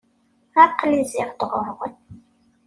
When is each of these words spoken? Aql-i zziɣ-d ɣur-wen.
Aql-i 0.63 1.03
zziɣ-d 1.09 1.41
ɣur-wen. 1.51 1.95